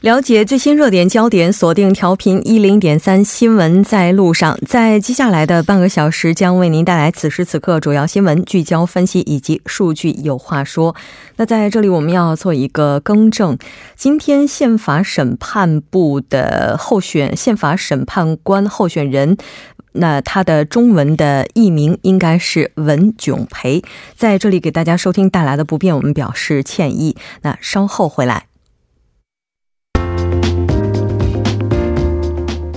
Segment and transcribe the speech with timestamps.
[0.00, 4.58] 了解最新热点焦点，锁定调频一零点三新闻在路上。
[4.66, 10.96] 在接下来的半个小时，将为您带来此时此刻主要新闻聚焦分析以及数据有话说。
[11.36, 13.58] 那在这里，我们要做一个更正：
[13.94, 19.36] 今天宪法审判部的候选宪法审判官候选人，
[19.92, 23.82] 那他的中文的译名应该是文炯培。
[24.16, 27.14] 在这里给大家收听带来的不便，我们表示歉意。
[27.42, 28.49] 那稍后回来。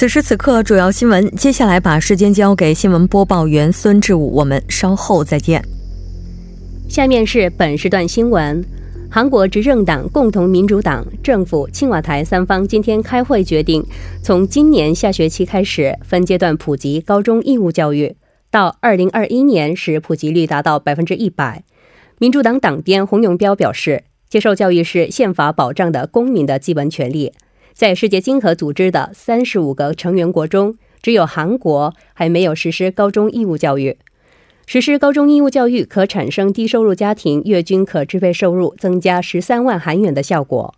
[0.00, 1.30] 此时此刻，主要新闻。
[1.32, 5.62] 接下来把时间交给新闻播报员孙志武，我们稍后再见。
[6.88, 8.64] 下面是本时段新闻：
[9.10, 13.84] 韩国执政党共同民主党、政府、青瓦台三方今天开会决定，
[14.22, 18.16] 从今年下学期开始分阶段普及高中义务教育，
[18.50, 21.62] 到二零二一年时普及率达到百分之一百。
[22.18, 27.34] 民主党党鞭洪永标表示，接受教育是宪法保障的公民的基本权利。
[27.80, 33.96] 在世界经合组织的三十五个成员国中，只有韩国还没有实施高中义务教育。
[34.66, 40.74] 实施高中义务教育可产生低收入家庭月均可支配收入增加十三万韩元的效果。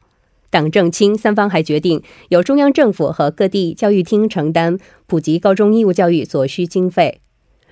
[0.48, 7.20] 党政青三方还决定由中央政府和各地教育厅承担普及高中义务教育所需经费。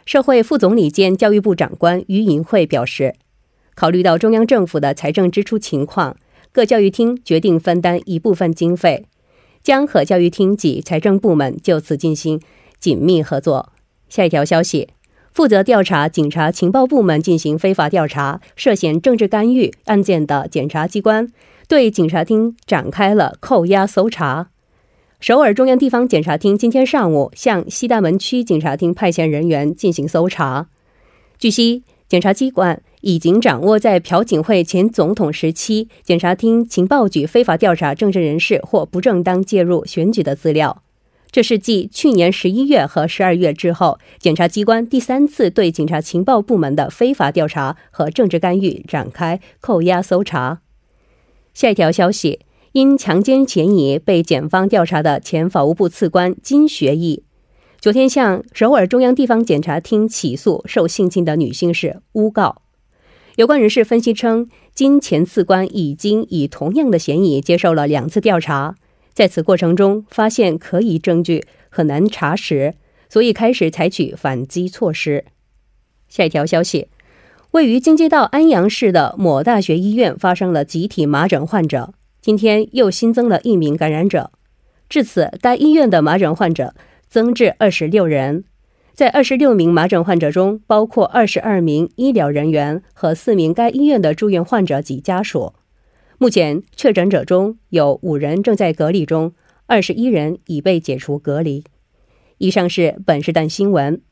[0.04, 3.14] 社会副总理兼教育部长官于银慧表示，
[3.76, 6.16] 考虑到中央政府的财政支出情况，
[6.50, 9.06] 各教育厅决定分担一部分经费。
[9.62, 12.40] 将和教育厅及财政部门就此进行
[12.78, 13.72] 紧密合作。
[14.08, 14.88] 下一条消息：
[15.32, 21.30] 负责调查警察情报部门进行非法调查涉嫌政治干预案件的检察机关，
[21.68, 24.48] 对警察厅展开了扣押搜查。
[25.20, 30.68] 首尔中央地方检察厅今天上午向西大门区警察厅派遣人员进行搜查。
[31.38, 32.82] 据悉，检察机关。
[33.00, 40.82] 已经掌握在朴槿惠前总统时期，检察厅情报局非法调查政治人士或不正当介入选举的资料。
[41.30, 50.60] 这是继去年十一月和十二月之后，检察机关第三次对警察情报部门的非法调查和政治干预展开扣押搜查。
[51.54, 52.40] 下一条消息：
[52.72, 57.22] 因强奸嫌疑被检方调查的前法务部次官金学义。
[57.80, 62.62] 昨天向首尔中央地方检察厅起诉受性侵的女性是诬告。
[63.36, 68.74] 有关人士分析称，金前次官已经以同样的嫌疑接受了两次调查，
[69.12, 72.74] 在此过程中发现可疑证据很难查实，
[73.08, 75.24] 所以开始采取反击措施。
[76.08, 76.88] 下一条消息，
[77.52, 84.32] 位于京畿道安阳市的某大学医院发生了集体麻疹患者，今天又新增了一名感染者，
[84.88, 86.74] 至此该医院的麻疹患者
[87.08, 88.44] 增至二十六人。
[88.94, 95.54] 在二十六名麻疹患者中，包括二十二名医疗人员和四名该医院的住院患者及家属。
[96.18, 99.32] 目前，确诊者中有五人正在隔离中，
[99.66, 101.64] 二十一人已被解除隔离。
[102.36, 104.02] 以上是本时段新闻。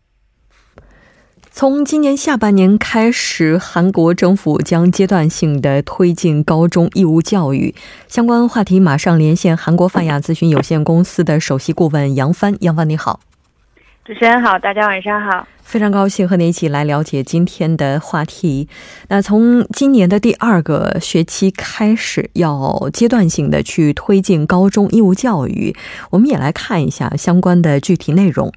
[1.50, 7.74] 从今年下半年开始，韩国政府将阶段性的推进高中义务教育。
[8.06, 12.56] 相关话题，马上连线韩国泛亚咨询有限公司的首席顾问杨帆。
[12.60, 13.20] 杨帆，你好。
[14.08, 18.66] 主持人好，大家晚上好，非常高兴和您一起来了解今天的话题。
[19.08, 25.76] 那从今年的第二个学期开始，要阶段性的去推进高中义务教育，
[26.08, 28.50] 我们也来看一下相关的具体内容。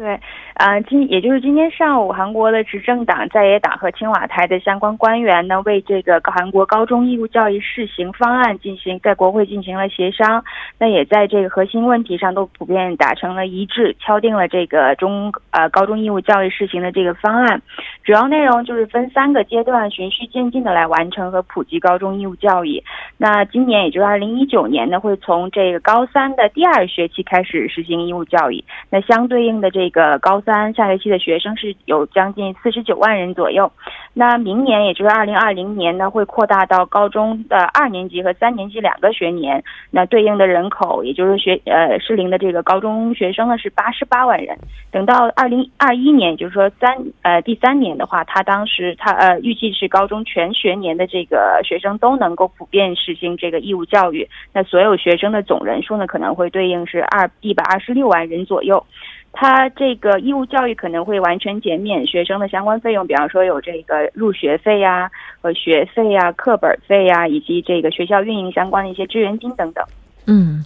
[0.00, 0.18] 对。
[0.54, 10.42] 啊，今也就是今天上午，韩国的执政党在野党和青瓦台的相关官员呢，为这个韩国高中义务教育试行方案进行在国会进行了协商。
[10.78, 17.60] 那也在这个核心问题上都普遍达成了一致，敲定了这个中呃高中义务教育试行的这个方案。
[18.02, 22.82] 主要内容就是分三个阶段循序渐进的来完成和普及高中义务教育。
[23.22, 28.64] 那今年也就是二零一九年呢，会从这个高三的第二学期开始实行义务教育。
[28.88, 33.70] 那相对应的这个高三下学期的学生是有将近四十九万人左右。
[34.14, 39.62] 那明年也就是二零二零年呢，会扩大到高中的二年级和三年级两个学年。
[39.90, 44.56] 那对应的人口也就是学呃适龄的这个高中学生呢是八十八万人。
[44.90, 54.28] 等到二零二一年，也就是说三呃第三年的话，他当时他呃预计是高中全学年的这个学生都能够普遍是实行这个义务教育。
[54.52, 58.84] 那所有学生的总人数呢，可能会对应是二一百二十六万人左右。
[59.32, 65.10] 他这个义务教育可能会完全减免学生的相关费用，比方说有这个入学费呀、
[65.40, 69.84] 和学费呀、课本费呀，以及这个学校运营相关的一些支援金等等。
[70.26, 70.64] 嗯，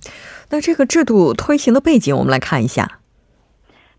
[0.50, 3.00] 那这个制度推行的背景，我们来看一下。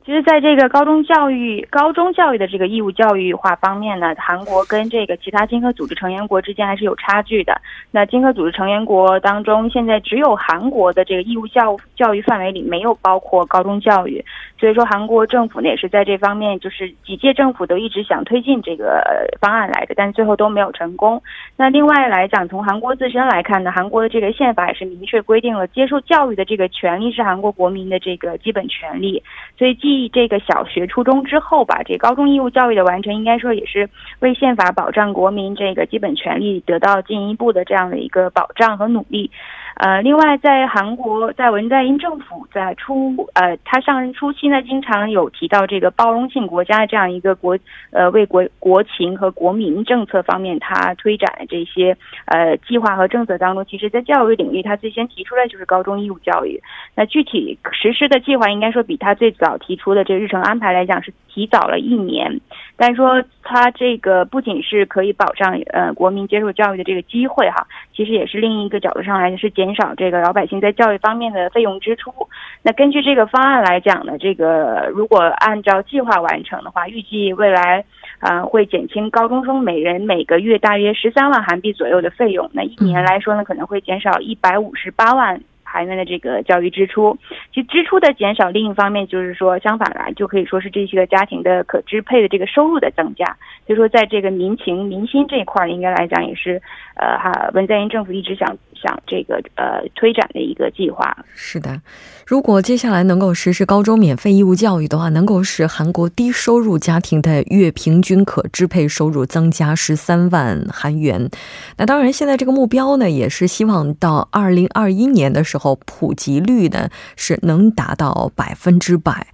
[0.06, 7.60] 其实，在这个高中教育、高中教育的这个义务教育化方面呢，韩国跟这个其他经合组织成员国之间还是有差距的。
[7.90, 14.24] 那经合组织成员国当中，现在只有韩国的这个义务教教育范围里没有包括高中教育，
[14.60, 19.04] 所以说韩国政府呢也是在这方面，就是几届政府都一直想推进这个
[19.42, 21.20] 方案来的，但最后都没有成功。
[21.58, 29.24] 那另外来讲，从韩国自身来看呢，韩国的这个宪法也是明确规定了，接受教育的这个权利是韩国国民的这个基本权利，
[29.58, 33.90] 所以既这个小学、初中之后吧，这高中义务教育的完成，应该说也是
[34.20, 39.32] 为宪法保障国民这个基本权利得到进一步的这样的一个保障和努力。
[39.76, 47.60] 呃，另外，在韩国，在文在寅政府在初呃他上任初期呢，经常有提到这个包容性国家这样一个国
[47.92, 56.58] 呃为国国情和国民政策方面，他推展的这些呃计划和政策当中，其实在教育领域，他最先提出来就是高中义务教育。
[56.96, 62.40] 那具体实施的计划，应该说比他最早提出的这日程安排来讲是提早了一年。
[62.78, 69.65] 但是说他这个不仅是可以保障呃国民接受教育的这个机会哈，其实也是另一个角度上来是减。
[69.66, 72.14] 减少这个老百姓在教育方面的费用支出。
[72.62, 77.84] 那根据这个方案来讲呢，这个如果按照计划完成的话，预计未来
[78.20, 82.48] 啊会减轻高中生每人每个月大约十三万韩币左右的费用。
[82.54, 85.42] 那一年来说呢，可能会减少一百五十八万。
[85.68, 87.18] 韩元的这个教育支出，
[87.54, 93.26] 其支出的减少，另一方面就是说，相反来就可以说是这些个家庭的可支配的这个收入的增加。
[93.68, 96.62] 所以说，在这个民情民心这一块儿，应该来讲也是，
[96.96, 101.16] 呃，哈文在寅政府一直想想这个呃推展的一个计划。
[101.34, 101.82] 是的。
[102.26, 111.30] 如果接下来能够实施高中免费义务教育的话，能够使韩国低收入家庭的月平均可支配收入增加十三万韩元。
[111.78, 119.28] 那当然，现在这个目标呢，也是希望到二零二一年的时候，普及率呢是能达到百分之百。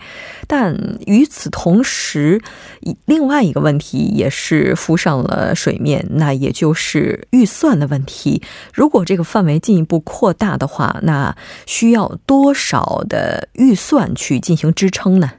[0.45, 2.41] 但与此同时，
[3.05, 8.41] 另外一个问题也是浮上了水面，那也就是预算的问题。
[8.73, 11.33] 如果这个范围进一步扩大的话，那
[11.65, 13.03] 需要多少？
[13.07, 15.31] 的预算去进行支撑呢？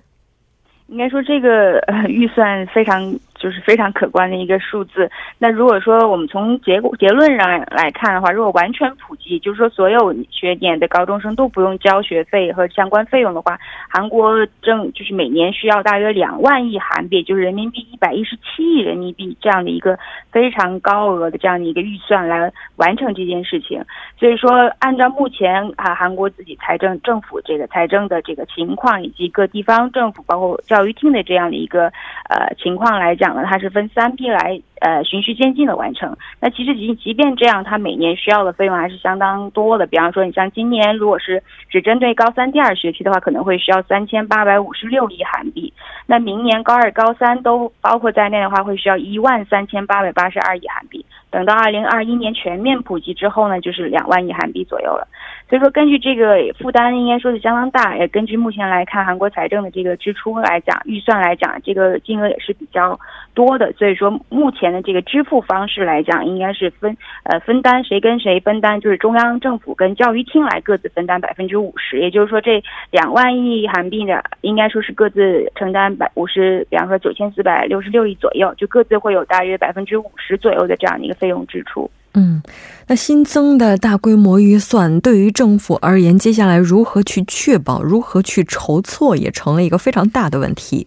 [0.89, 1.79] 应该说，这个
[2.09, 3.15] 预算非常。
[3.43, 5.11] 就是非常可观的一个数字。
[5.37, 13.59] 那如果说我们从结果结论上来看的话，如果完全普及，就是说所有学年的高中生都不用交学费和相关费用的话，
[13.89, 19.99] 韩国政就是每年需要大约两万亿韩币，就是人民币一百一十七亿人民币这样的一个
[20.31, 23.85] 非常高额的这样的一个预算来完成这件事情。
[24.21, 31.87] 所以说，按照目前啊韩国自己财政政府这个财政的这个情况，以及各地方政府包括教育厅的这样的一个
[32.29, 33.32] 呃情况来讲。
[33.47, 36.17] 它是分三批来，呃，循序渐进的完成。
[36.41, 39.87] 那其实即即便这样，它每年需要的费用还是相当多的。
[39.87, 45.73] 比方说，你像今年如果是只针对高三第二学期的话，可能会需要三千八百五十六亿韩币。
[46.07, 51.05] 那明年高二、高三都包括在内的话，会需要一万三千八百八十二亿韩币。
[51.31, 55.09] 等到二零二一年全面普及之后呢，就是两万亿韩币左右了。
[55.53, 57.95] 所以说，根据这个负担，应该说是相当大。
[57.99, 62.99] 也根据目前来看，韩国财政的这个支出来讲，预算来讲，这个金额也是比较
[63.35, 63.71] 多的。
[63.75, 72.01] 所以说，目前的这个支付方式来讲，应该是分呃分担谁跟谁分担，就是中央政府跟教育厅来各自分担百分之五十。
[72.01, 81.91] 也就是说，这两万亿韩币的，应该说是各自承担百五十，比方说九千四百六十六亿左右，就各自会有大约百分之五十左右的这样的一个费用支出。
[82.15, 82.43] 嗯，
[82.89, 90.87] 那新增的大规模预算对于政府而言，接下来如何去确保、如何去筹措，也成了一个非常大的问题。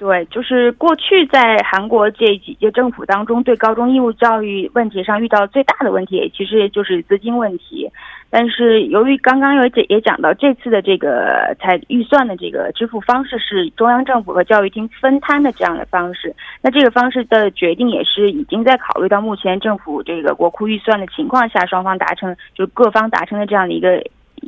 [0.00, 7.86] 对，就是过去在韩国这几届政府当中，对高中义务教育问题上遇到最大的问题，其实就是资金问题。
[8.30, 24.02] 但是由于刚刚有也也讲到，这次的这个财预算的这个支付方式是中央政府和教育厅分摊的这样的方式，那这个方式的决定也是已经在考虑到目前政府这个国库预算的情况下，双方达成就是各方达成的这样的一个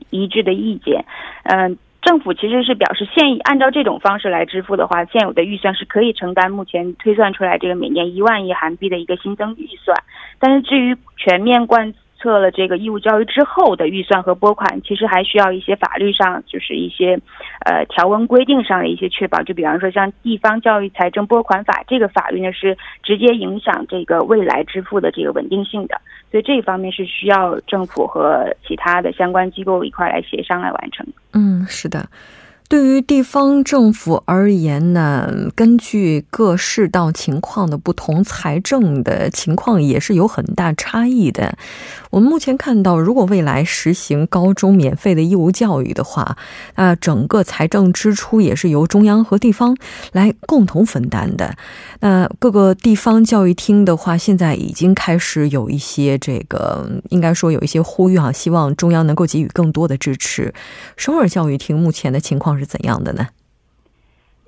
[0.09, 1.05] 一致的意见，
[1.45, 1.77] 嗯。
[2.03, 9.97] 政府其实是表示，现按照这种方式来支付的话，现有的预算是可以承担目前推算出来这个每年一万亿韩币的一个新增预算。
[10.41, 17.19] 但是至于全面贯测了这个义务教育之后的预算和拨款，其实还需要一些法律上就是一些
[17.67, 19.43] 呃条文规定上的一些确保。
[19.43, 26.01] 就比方说像《地方教育财政拨款法》这个法律呢，是直接影响这个未来支付的这个稳定性的。
[26.31, 31.05] 所以这一方面是需要政府和其他的相关机构一块来协商来完成。
[31.35, 32.07] 嗯，是的。
[32.73, 41.55] 对于地方政府而言呢，根据各市道情况的不同，财政的情况也是有很大差异的。
[42.09, 46.39] 我们目前看到，如果未来实行高中免费的义务教育的话，
[46.77, 49.77] 那整个财政支出也是由中央和地方
[50.13, 51.55] 来共同分担的。
[52.01, 60.55] 那各个地方教育厅的话，现在已经开始有一些这个，应该说有一些呼吁啊，希望中央能够给予更多的支持。
[60.97, 62.62] 首尔教育厅目前的情况是。
[62.63, 63.27] 是怎样的呢？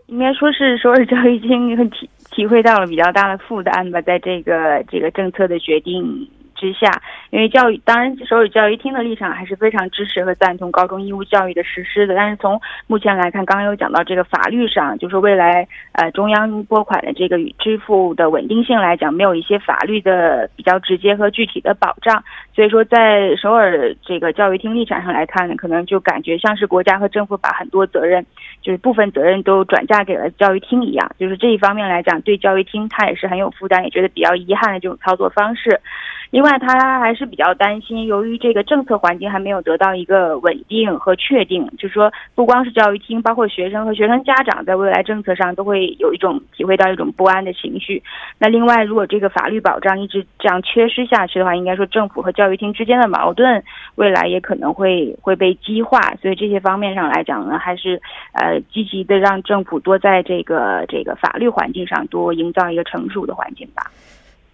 [0.06, 6.30] 应该说是首尔教育厅体体会到了比较大的负担吧，在这个这个政策的决定。
[6.54, 12.14] 之下，因为教育当然首尔教育厅的立场还是非常支持和赞同高中义务教育的实施的。
[12.14, 22.22] 但是从目前来看，刚刚有讲到这个法律上，就是未来呃中央拨款的这个支付的稳定性来讲，没有一些法律的比较直接和具体的保障。
[22.54, 28.24] 所以说，在首尔这个教育厅立场上来看呢，可能就感觉像是国家和政府把很多责任，
[28.62, 31.10] 就是部分责任都转嫁给了教育厅一样。
[31.18, 35.80] 就是这一方面来讲，对教育厅他也是很有负担，也觉得比较遗憾的这种操作方式。
[36.34, 48.02] 另外，他还是比较担心，由于这个政策环境还没有得到一个稳定和确定，就是说，不光是教育厅，包括学生和学生家长，在未来政策上都会有一种体会到一种不安的情绪。
[48.36, 53.62] 那另外，如果这个法律保障一直这样缺失下去的话，应该说政府和教育厅之间的矛盾，
[53.94, 56.00] 未来也可能会会被激化。
[56.20, 63.84] 所以这些方面上来讲呢，还是呃积极的让政府多在这个这个法律环境上多营造一个成熟的环境吧。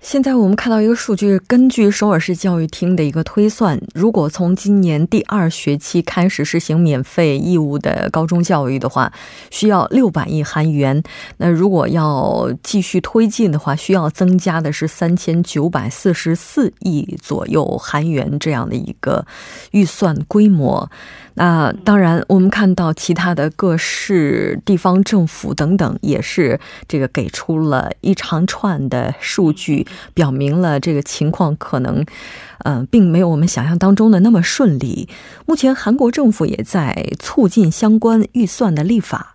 [0.00, 9.12] 现在我们看到一个数据，根据首尔市教育厅的一个推算，如果从今年第二学期开始实行免费义务的高中教育的话，
[9.50, 11.02] 需要六百亿韩元。
[11.36, 19.26] 那如果要继续推进的话，需要增加的是三千九百四十四亿左右韩元这样的一个
[19.72, 20.90] 预算规模。
[21.40, 32.04] 啊当然，我们看到其他的各市、地方政府等等，也是这个给出了一长串的数据，表明了这个情况可能，
[32.58, 35.08] 呃，并没有我们想象当中的那么顺利。
[35.46, 39.34] 目前，韩国政府也在促进相关预算的立法。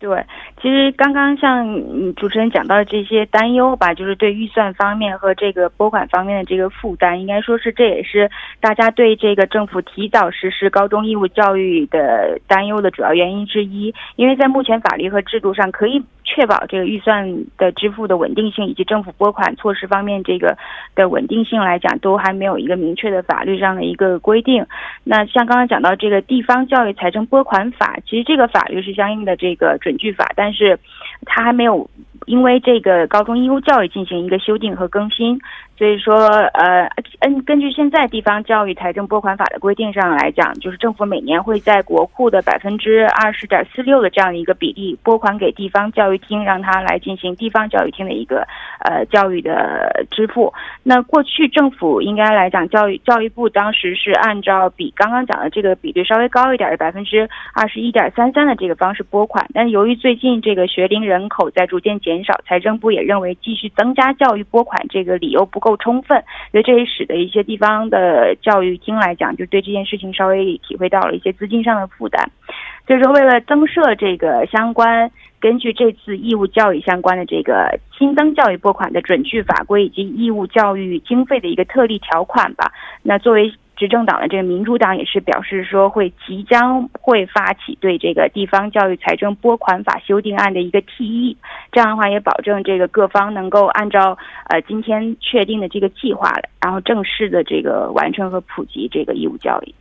[0.00, 0.24] 对，
[0.62, 1.66] 其实刚刚像
[2.14, 13.92] 主持人讲到的这些担忧吧，就是对预算方面和这个拨款方面的这个负担，应该说是这也是大家对这个政府提早实施高中义务教育的担忧的主要原因之一。
[14.14, 16.00] 因为在目前法律和制度上可以
[16.38, 20.56] 确保这个预算的支付的稳定性，以及政府拨款措施方面这个
[20.94, 24.64] 的稳定性来讲，都还没有一个明确的法律上的一个规定。
[25.02, 29.76] 那像刚刚讲到这个地方教育财政拨款法，其实这个法律是相应的这个。
[29.78, 30.78] 准据法，但是
[31.24, 31.88] 它还没有
[32.26, 35.40] 因为这个高中义务教育进行一个修订和更新。
[35.78, 36.90] 所以说，呃，
[37.20, 48.46] 嗯，根据现在地方教育财政拨款法的规定上来讲，就是政府每年会在国库的百分之二十点四六的这样一个比例拨款给地方教育厅，让他来进行地方教育厅的一个
[48.84, 50.52] 呃教育的支付。
[50.82, 65.58] 那过去政府应该来讲，教育教育部当时是按照比刚刚讲的这个比例稍微高一点的百分之二十一点三三的这个方式拨款，但由于最近这个学龄人口在逐渐减少，财政部也认为继续增加教育拨款这个理由不。
[65.58, 72.30] 够充分，所以这也使得一些地方的教育厅来讲，就对这件事情稍微体会到了一些资金上的负担。
[72.86, 83.52] 所以说，为了增设这个相关根据这次义务教育相关的这个新增教育拨款的准据法规以及义务教育经费的一个特例条款吧，那作为。
[83.78, 91.36] 执政党的这个民主党也是表示说，会即将会发起对这个地方教育财政拨款法修订案的一个提议，
[91.70, 94.18] 这样的话也保证这个各方能够按照
[94.48, 99.72] 呃今天确定的这个计划，然后正式的这个完成和普及这个义务教育。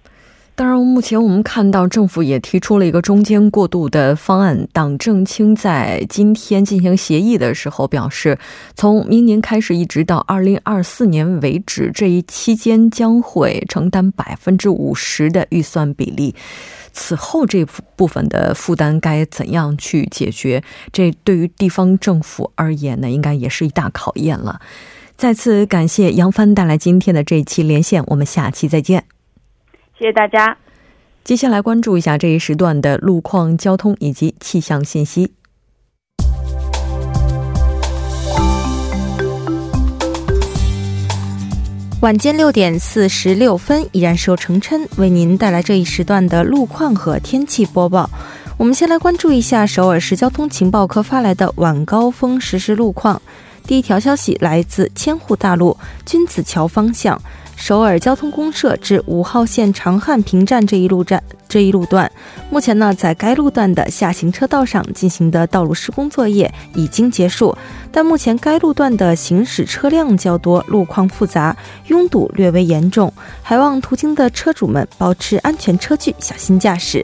[0.58, 4.68] 当然，目前我们看到政府也提出了一个中间过渡的方案。
[4.74, 8.40] 党政青在今天进行协议的时候表示，
[8.76, 16.34] 从明年开始一直到二零二四年为止，这一期间将会承担百分之五十的预算比例。
[16.92, 17.64] 此后这
[17.96, 20.64] 部分的负担该怎样去解决？
[20.92, 24.60] 这对于地方政府而言呢，应该也是一大考验了。
[25.16, 29.04] 再次感谢杨帆带来今天的这一期连线，我们下期再见。
[29.98, 30.58] 谢谢大家。
[31.24, 35.34] 接下来关注一下这一时段的路况、交通以及气象信息。
[42.02, 48.08] 晚间六点四十六分，依然是由程琛为您带来这一时段的路况和天气播报。
[48.56, 53.20] 我们先来关注一下首尔市交通情报科发来的晚高峰实时路况。
[53.64, 55.76] 第一条消息来自千户大路
[56.06, 57.20] 君子桥方向。
[57.58, 62.10] 首尔交通公社至五号线长汉平站这一路站这一路段，
[62.52, 67.58] 目前呢，在该路段的下行车道上进行的道路施工作业已经结束，
[67.92, 73.12] 但目前该路段的行驶车辆较多，路况复杂，拥堵略微严重，
[73.42, 77.04] 还望途经的车主们保持安全车距，小心驾驶。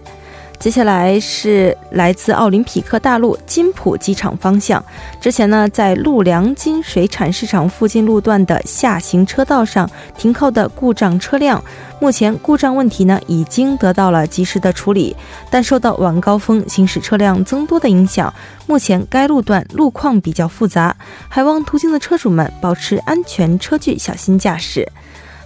[0.63, 4.81] 接下来是来自奥林匹克大陆金浦机场方向。
[5.19, 11.61] 之前呢，在陆良金水产市场附近路段的下行车道上停靠的故障车辆，
[11.99, 15.13] 目前故障问题呢已经得到了及时的处理，
[15.51, 18.33] 但受到晚高峰行驶车辆增多的影响，
[18.65, 20.95] 目前该路段路况比较复杂，
[21.27, 24.89] 还望途经的车主们保持安全车距，小心驾驶。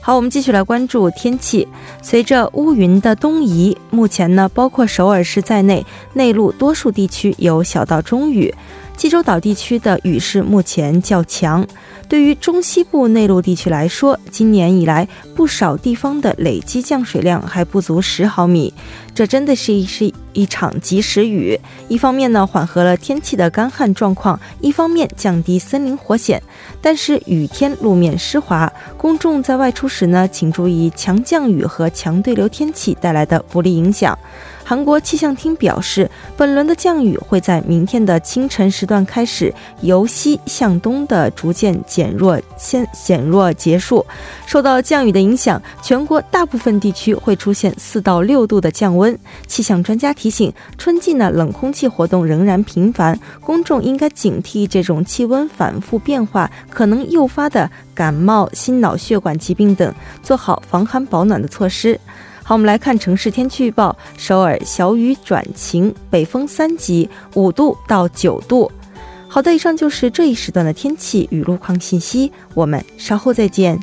[0.07, 1.67] 好，我们继续来关注天气。
[2.01, 8.55] 随着乌云的东移，目前呢，包括首尔市在内，内陆多数地区有小到中雨。
[8.95, 11.67] 济州岛地区的雨势目前较强。
[12.07, 18.73] 对于中西部内陆地区来说，今年以来不少地方的累积降水量还不足十毫米，
[19.17, 21.59] 这真的是一是一场及时雨。
[21.87, 26.39] 一方面呢，缓和了天气的干旱状况；一方面降低森林火险。
[26.83, 34.15] 但是雨天路面湿滑，公众在外出时呢，请注意强降雨和强对流天气带来的不利影响。
[34.63, 44.05] 韩国气象厅表示，本轮的降雨会在明天的清晨时段开始，由西向东的逐渐减弱，先减弱结束。
[44.45, 49.06] 受到降雨的影响，全国大部分地区会出现四到六度的降温。
[49.45, 59.93] 气象专家提醒，春季呢冷空气活动仍然频繁，公众应该警惕这种气温反复变化可能诱发的感冒、心脑血管疾病等，
[60.23, 61.99] 做好防寒保暖的措施。
[62.43, 68.71] 好，我们来看城市天气预报：首尔小雨转晴，北风三级，五度到九度。
[69.27, 73.77] 好的，以上就是这一时段的天气与路况信息，我们稍后再见。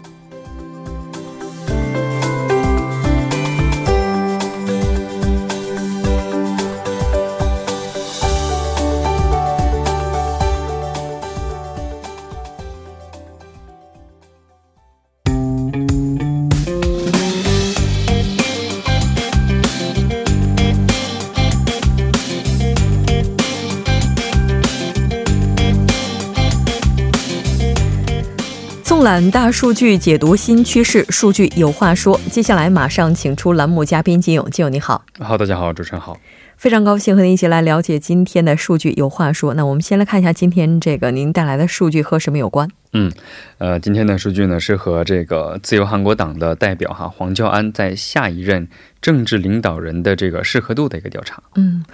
[29.05, 32.19] 览大数据解读新趋势，数据有话说。
[32.31, 35.05] 接下来马上请出栏目嘉宾金勇，金勇你好。
[35.19, 36.17] 好，大家好，主持人好。
[36.57, 39.53] 非常高兴和您一起来了解今天的数据有话说。
[39.53, 42.67] 那我们先来看一下今天这个您带来的数据和什么有关？
[42.95, 43.13] 嗯，
[43.59, 48.67] 呃，今天的数据呢是和这个自由韩国党的代表哈黄教安在下一任
[49.03, 51.43] 政治领导人的这个适合度的一个调查。
[51.57, 51.85] 嗯，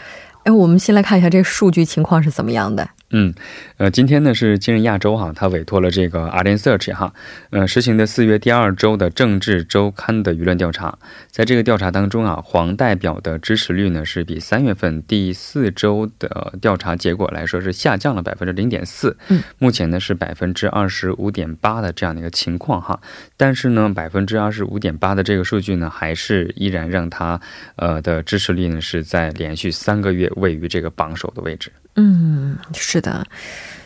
[0.44, 2.88] 哎，我们先来看一下这个数据情况是怎么样的。
[3.12, 3.34] 嗯，
[3.76, 7.12] 呃，今天呢是今日亚洲哈，他委托了这个 a r d e n Search 哈，
[7.50, 10.96] 呃，实行的四月第二周的政治周刊的舆论调查，
[11.28, 23.00] 在这个调查当中啊，黄代表的支持率呢是比三月份第四周的调查结果来说是下降了百分之零点四，嗯，目前呢是百分之二十五点八的这样的一个情况哈，
[23.36, 27.40] 但是呢百分之二十五点八的这个数据呢，还是依然让他
[27.74, 31.72] 呃的支持率呢是在连续三个月位于这个榜首的位置。
[31.96, 33.26] 嗯，是的。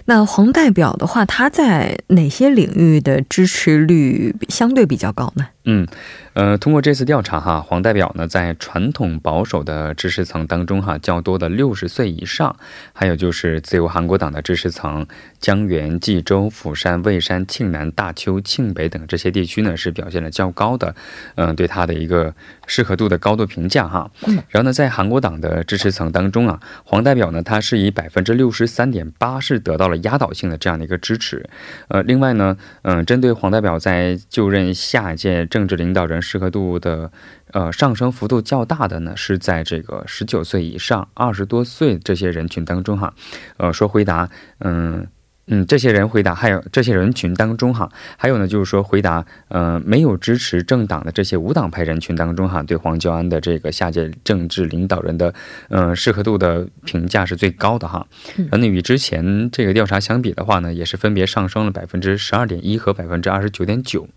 [0.07, 5.46] 那黄代表的话，他在哪些领域的支持率相对比较高呢？
[5.64, 5.87] 嗯。
[6.35, 12.57] 呃，通过这次调查哈，黄代表呢在传统保守的知识层当中哈，较多的六十岁以上，
[12.92, 15.07] 还有就是自由韩国党的知识层，
[15.38, 20.92] 江原、济州、釜山、蔚山、庆南、大邱、庆北等这些地区呢，是表现了较高的，
[21.37, 22.35] 嗯，对他的一个
[22.66, 24.11] 适合度的高度评价哈。
[24.48, 31.48] 然后呢，在韩国党的支持层当中啊，黄代表呢，他是以百分之六十三点八是得到了压倒性的这样的一个支持。
[31.87, 37.12] 呃，另外呢，嗯，针对黄代表在就任下一届政治领导人适合度的
[37.53, 43.14] 呃上升幅度较大的呢，是在这个十九岁以上、二十多岁这些人群当中哈，
[43.59, 45.07] 呃，说回答，嗯。
[45.47, 55.35] 嗯，这些人回答，还有这些人群当中哈，还有呢，就是说回答，呃，没有支持政党的这些无党派人群当中哈，对黄教安的这个下届政治领导人的，
[55.69, 58.07] 呃，适合度的评价是最高的哈。
[58.53, 64.09] 那与之前这个调查相比的话呢，也是分别上升了百分之十二点一和百分之二十九点九。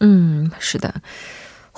[0.00, 0.94] 嗯，是的。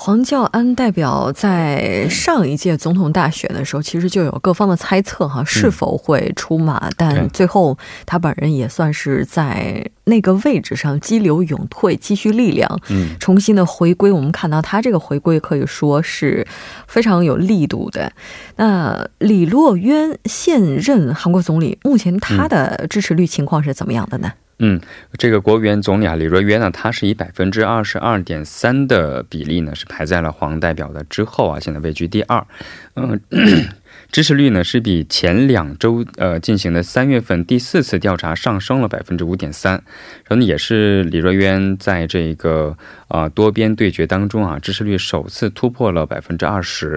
[0.01, 6.89] 黄教安代表在上一届总统大选的时候，其实就有各方的猜测哈，是否会出马？
[6.97, 7.77] 但最后
[8.07, 14.13] 他本人也算是在那个位置上激流勇退，积蓄力量，嗯，重新的回归。
[14.13, 16.47] 我们看到他这个回归可以说是
[16.87, 18.13] 非常有力度的。
[18.55, 24.31] 那李洛渊现任韩国总理，目前他的支持率情况是怎么样的呢？
[24.35, 24.81] 嗯，嗯
[25.17, 32.47] 这个国务院总理啊，李若约呢，他是以百分之二十二点三的比例呢，是排在了黄代表的之后啊，现在位居第二。
[32.97, 33.21] 嗯。
[34.11, 42.75] 支持率呢是比前两周呃进行的三月份第四次调查上升了百分之五点三，然后呢也是李若渊在这个
[43.09, 46.93] 啊多边对决当中啊支持率首次突破了百分之二十，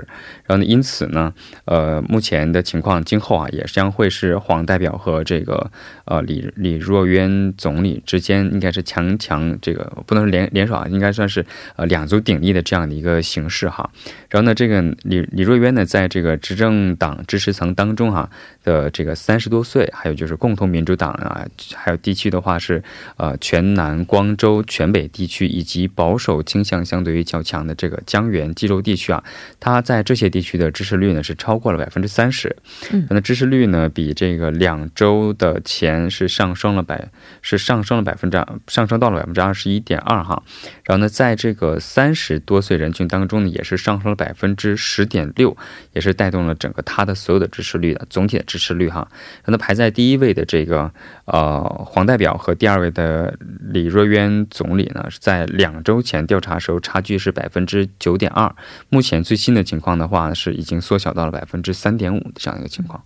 [0.45, 1.33] 然后呢因此呢
[1.65, 5.69] 呃目前的情况今后啊也将会是黄代表和这个
[6.05, 11.45] 呃李李若渊总理之间应该是强强这个不能说联联手啊应该算是
[11.75, 13.89] 呃两足鼎立的这样的一个形式哈，
[14.29, 16.95] 然后呢这个李李若渊呢在这个执政。
[17.01, 18.29] 党支持层当中哈
[18.63, 22.83] 的这个三十多岁，还有就是共同民主党啊，还有地区的话是
[23.17, 29.23] 呃全南光州、全北地区以及保守倾向相对于较强的这个江原冀州地区啊，
[29.59, 32.55] 它在这些地区的支持率呢是超过了百分之三十，
[32.91, 37.09] 嗯，那支持率呢比这个两周的前是上升了百
[37.41, 38.37] 是上升了百分之
[38.67, 40.43] 上升到了百分之二十一点二哈，
[40.83, 45.57] 然后呢在这个三十多岁人群当中呢也是上升了百分之十点六，
[45.93, 46.83] 也是带动了整个。
[46.93, 49.07] 他的所有的支持率的总体的支持率哈，
[49.45, 50.91] 那排在第一位的这个
[51.23, 58.53] 呃黄代表和第二位的李若渊总理呢，是在两周前调查时候差距是百分之九点二，
[58.89, 63.01] 目前最新的情况的话是已经缩小到了百分之三点五这样一个情况。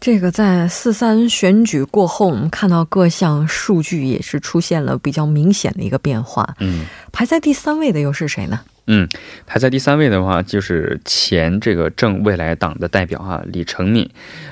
[0.00, 6.56] 这个在四三选举过后，我们看到各项数据也是出现了比较明显的一个变化。
[6.58, 8.60] 嗯，排在第三位的又是谁呢？
[8.86, 9.08] 嗯，
[9.46, 14.08] 排在第三位的话，就是前这个正未来党的代表哈，李成敏，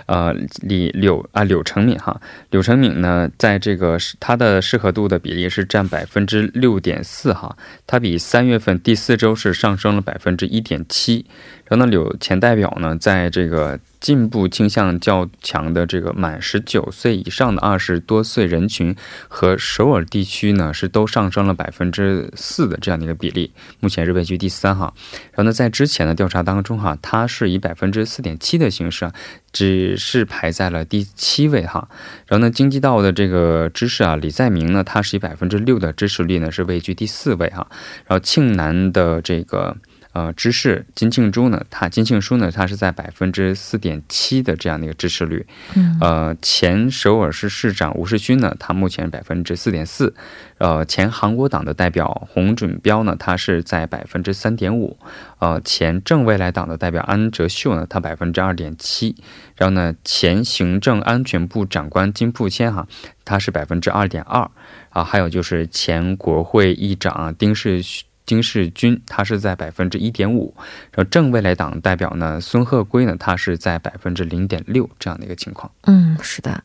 [0.06, 2.18] 呃，李柳啊，柳成敏哈，
[2.50, 7.54] 柳成敏呢，在这个他的适合度的比例是占百分之六点四哈，
[7.86, 11.26] 他比三月份第四周是上升了百分之一点七。
[11.66, 18.94] 然后呢，柳前代表呢，在这个进步倾向较强的这个满十九岁以上的二十多岁人群
[19.28, 24.92] 和首尔地区呢，是都上升了百分之四的这样的一个比例，目前是位居第三哈。
[25.30, 29.12] 然后呢，在之前的调查当中哈，它是以百分之四点七的形式啊，
[29.52, 31.88] 只是排在了第七位哈。
[32.26, 37.68] 然后呢，京畿道的这个知识啊，李在明呢，他是以百分之六的支持率呢，是位居第四位哈。
[38.06, 39.76] 然后庆南的这个。
[40.12, 45.46] 呃，知识金庆珠呢，他金庆书呢，他是在百分之四点七的这样的一个支持率。
[45.74, 50.14] 嗯，呃，前首尔市市长吴世勋呢，他目前百分之四点四。
[50.58, 54.98] 呃，前韩国党的代表洪准标呢，他是在百分之三点五。
[55.38, 59.16] 呃，前正未来党的代表安哲秀呢，他百分之二点七。
[59.56, 62.86] 然后呢，前行政安全部长官金富谦哈，
[63.24, 64.50] 他是百分之二点二。
[64.90, 67.82] 啊，还有就是前国会议长丁世。
[68.24, 70.54] 金世军，他是在百分之一点五，
[70.92, 75.70] 然后正未来党代表呢，孙鹤圭呢，他是在百分之零点六这样的一个情况。
[75.82, 76.62] 嗯，是的。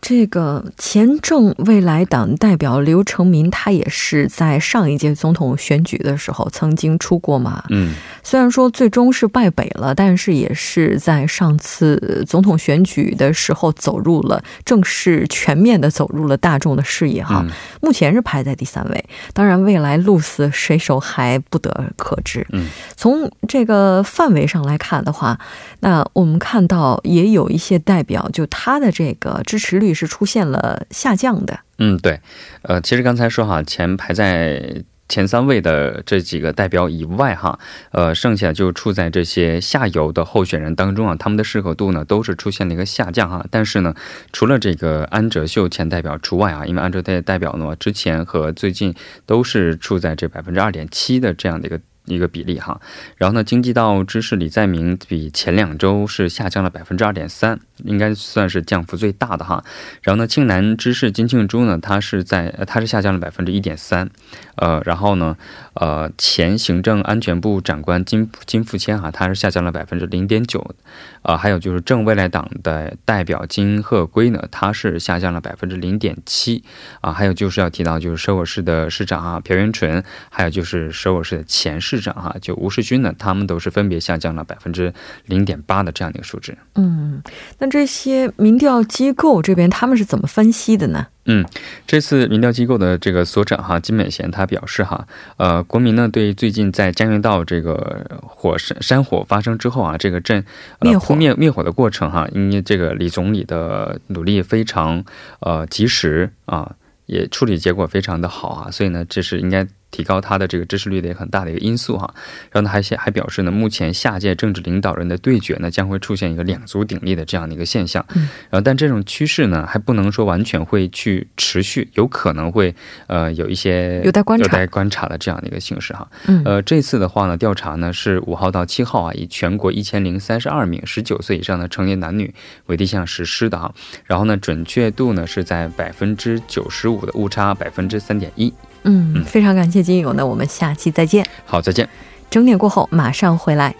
[0.00, 7.64] 这个前政未来党代表刘成民，他也是在上一届总统选举的时候曾经出过马。
[7.70, 17.44] 嗯，虽然说最终是败北了，但是也是在上次总统选举的时候走入了正式全面的走入了大众的视野哈。
[17.82, 22.46] 目前是排在第三位，当然未来鹿死谁手还不得可知。
[22.52, 25.38] 嗯，从这个范围上来看的话，
[25.80, 29.87] 那我们看到也有一些代表，就他的这个支持率。
[29.94, 31.60] 是出现了下降的。
[31.78, 32.20] 嗯，对，
[32.62, 37.58] 呃，其实刚才说哈，前排在前三位的这几个代表以外哈，
[37.92, 43.44] 呃，剩下就处在这些下游的候选人当中啊，他们的适合度呢都是出现了一个下降哈。
[43.50, 43.94] 但是呢，
[44.32, 51.80] 除了这个安哲秀前代表除外啊，因为安哲代代表呢之前和最近都是处在这百分之二点七的这样的一个。
[52.10, 52.80] 一个比例哈，
[53.18, 59.62] 然后呢，经济道知识李在明比前两周是下降了百分之二点三，应该算是降幅最大的哈。
[60.02, 64.10] 然后呢，庆南知事金庆珠呢，他是在他是下降了百分之一点三，
[64.56, 65.36] 呃，然后呢，
[65.74, 70.74] 呃，前行政安全部长官金金富谦哈，他是下降了百分之零点九，
[71.22, 76.64] 呃，还有就是正未来党的代表金鹤圭呢，他是下降了百分之零点七，
[77.00, 84.92] 啊，还有就是要提到就是首尔市的市长啊朴元淳，还有就是首尔市的前市长哈就吴世勋呢，他们都是分别下降了百分之
[85.26, 86.56] 零点八的这样的一个数值。
[86.74, 87.22] 嗯，
[87.58, 91.06] 那这些民调机构这边他们是怎么分析的呢？
[91.26, 91.44] 嗯，
[91.86, 100.44] 这次民调机构的这个所长哈金美贤他表示哈，呃，国民呢对最近在江原道这个火山山火发生之后啊，这个镇
[100.80, 105.04] 灭火灭灭火的过程哈，因为这个李总理的努力非常
[105.40, 106.74] 呃及时啊，
[107.06, 109.66] 也处理结果非常的好啊，所以呢，这是应该。
[109.90, 112.12] 提高他的这个支持率的一个很大的一个因素哈，
[112.50, 122.74] 然后呢还还表示呢，目前下届政治领导人的对决呢将会出现一个两足鼎立的这样的一个现象，嗯，然后但这种趋势呢还不能说完全会去持续，有可能会
[123.06, 124.44] 呃有一些有待观察。
[124.44, 132.34] 有待观察的这样的一个形式哈，嗯，呃这次的话呢调查呢是五号到七号啊，以全国一千零三十二名十九岁以上的成年男女
[132.66, 133.74] 为对象实施的哈，
[134.04, 138.52] 然后呢准确度呢是在百分之九十五的误差百分之三点一。
[138.88, 141.24] 嗯，非常感谢金勇，那我们下期再见。
[141.44, 141.86] 好，再见。
[142.30, 143.74] 整点过后马上回来。